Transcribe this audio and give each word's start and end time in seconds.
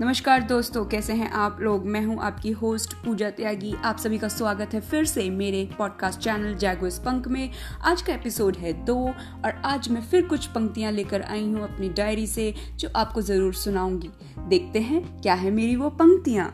नमस्कार 0.00 0.42
दोस्तों, 0.42 0.84
कैसे 0.84 1.12
हैं 1.12 1.30
आप 1.30 1.58
लोग? 1.60 1.84
मैं 1.86 2.00
हूँ 2.04 2.16
आपकी 2.22 2.50
होस्ट 2.50 2.92
पूजा 3.04 3.28
त्यागी। 3.30 3.74
आप 3.84 3.96
सभी 3.96 4.18
का 4.18 4.28
स्वागत 4.28 4.74
है 4.74 4.80
फिर 4.80 5.04
से 5.04 5.28
मेरे 5.30 5.68
पॉडकास्ट 5.78 6.20
चैनल 6.20 6.54
जैगोस 6.54 6.98
पंक 6.98 7.28
में। 7.28 7.50
आज 7.82 8.02
का 8.02 8.14
एपिसोड 8.14 8.56
है 8.56 8.72
दो 8.84 8.96
और 9.44 9.60
आज 9.64 9.88
मैं 9.88 10.02
फिर 10.02 10.26
कुछ 10.26 10.46
पंक्तियाँ 10.46 10.92
लेकर 10.92 11.22
आई 11.22 11.44
हूँ 11.44 11.62
अपनी 11.62 11.88
डायरी 11.88 12.26
से, 12.26 12.54
जो 12.76 12.88
आपको 12.96 13.22
ज़रूर 13.22 13.54
सुनाऊँगी। 13.54 14.10
देखते 14.48 14.80
हैं 14.80 15.20
क्या 15.20 15.34
है 15.34 15.50
मेरी 15.50 15.76
वो 15.76 15.90
पंक्तियाँ। 16.02 16.50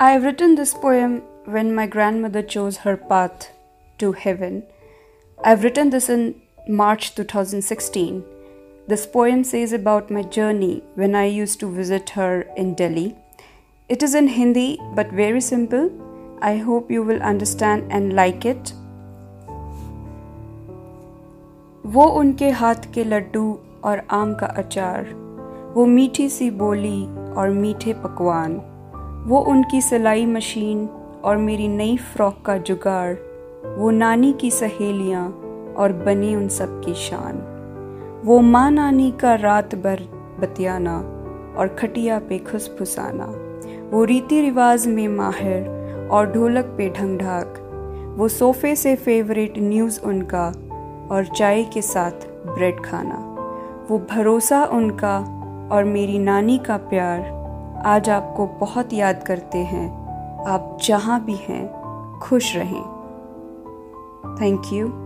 I 0.00 0.12
have 0.12 0.24
written 0.24 0.54
this 0.56 0.78
poem 0.86 1.20
when 1.46 1.74
my 1.76 1.90
grandmother 1.96 2.50
chose 2.54 2.86
her 2.86 2.96
path. 3.10 3.52
to 4.01 4.11
heaven. 4.11 4.63
I've 5.39 5.63
written 5.63 5.89
this 5.89 6.09
in 6.09 6.35
March 6.67 7.15
2016. 7.15 8.23
This 8.87 9.05
poem 9.05 9.43
says 9.43 9.73
about 9.73 10.09
my 10.09 10.23
journey 10.23 10.83
when 10.95 11.15
I 11.15 11.25
used 11.25 11.59
to 11.59 11.69
visit 11.69 12.11
her 12.11 12.41
in 12.55 12.73
Delhi. 12.73 13.15
It 13.89 14.03
is 14.03 14.15
in 14.15 14.27
Hindi 14.27 14.79
but 14.95 15.11
very 15.11 15.41
simple. 15.41 15.91
I 16.41 16.57
hope 16.57 16.91
you 16.91 17.03
will 17.03 17.21
understand 17.21 17.91
and 17.91 18.13
like 18.13 18.45
it. 18.45 18.73
वो 21.85 22.05
उनके 22.19 22.49
हाथ 22.59 22.91
के 22.93 23.03
लड्डू 23.03 23.59
और 23.85 24.01
आम 24.11 24.33
का 24.35 24.47
अचार 24.61 25.13
वो 25.75 25.85
मीठी 25.85 26.27
सी 26.29 26.49
बोली 26.61 27.05
और 27.33 27.49
मीठे 27.49 27.93
पकवान 28.03 28.55
वो 29.27 29.39
उनकी 29.51 29.81
सिलाई 29.81 30.25
मशीन 30.25 30.85
और 31.25 31.37
मेरी 31.37 31.67
नई 31.67 31.95
फ्रॉक 32.13 32.41
का 32.45 32.57
जुगाड़ 32.57 33.15
वो 33.64 33.90
नानी 33.90 34.32
की 34.32 34.50
सहेलियाँ 34.50 35.28
और 35.76 35.92
बनी 35.92 36.36
उन 36.36 36.48
सब 36.48 36.82
की 36.84 36.94
शान। 36.94 37.36
वो 38.24 38.40
माँ 38.40 38.70
नानी 38.70 39.10
का 39.10 39.34
रात 39.34 39.74
भर 39.74 40.00
बतियाना 40.40 40.96
और 41.58 41.76
खटिया 41.78 42.18
पे 42.18 42.38
खुसफुसाना। 42.38 43.26
वो 43.90 44.04
रीति 44.04 44.40
रिवाज 44.40 44.86
में 44.86 45.08
माहिर 45.08 45.68
और 46.12 46.32
ढोलक 46.32 46.64
पे 46.64 46.90
ढंग 46.90 47.18
ढाक 47.18 47.58
वो 48.18 48.28
सोफे 48.28 48.76
से 48.76 48.96
फेवरेट 48.96 49.54
न्यूज़ 49.58 50.00
उनका 50.00 50.46
और 51.10 51.26
चाय 51.36 51.64
के 51.64 51.82
साथ 51.82 52.26
ब्रेड 52.46 52.84
खाना। 52.84 53.16
वो 53.90 53.98
भरोसा 53.98 54.64
उनका 54.64 55.18
और 55.72 55.84
मेरी 55.84 56.18
नानी 56.18 56.58
का 56.58 56.76
प्यार 56.76 57.20
आज 57.86 58.10
आपको 58.10 58.46
बहुत 58.46 58.92
याद 58.92 59.24
करते 59.26 59.58
हैं। 59.58 60.02
आप 60.44 60.78
जहाँ 60.84 61.24
भी 61.24 61.34
हैं, 61.34 61.72
खुश 62.18 62.56
रहें। 62.56 63.01
Thank 64.38 64.72
you. 64.72 65.02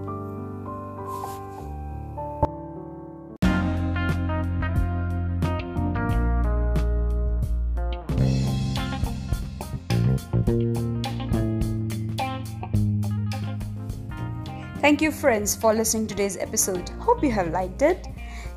Thank 14.86 15.02
you 15.02 15.10
friends 15.10 15.56
for 15.56 15.74
listening 15.74 16.06
to 16.06 16.14
today's 16.14 16.36
episode. 16.36 16.88
Hope 17.00 17.24
you 17.24 17.32
have 17.32 17.50
liked 17.50 17.82
it. 17.82 18.06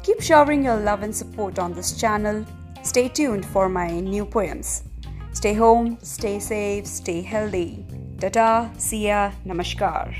Keep 0.03 0.21
showering 0.21 0.63
your 0.63 0.77
love 0.77 1.01
and 1.01 1.15
support 1.15 1.57
on 1.57 1.73
this 1.73 1.99
channel. 1.99 2.45
Stay 2.83 3.09
tuned 3.09 3.45
for 3.47 3.67
my 3.67 3.99
new 3.99 4.25
poems. 4.25 4.83
Stay 5.33 5.55
home, 5.55 5.97
stay 6.03 6.37
safe, 6.39 6.85
stay 6.85 7.21
healthy. 7.21 7.83
See 8.77 9.07
ya, 9.07 9.31
namaskar. 9.45 10.11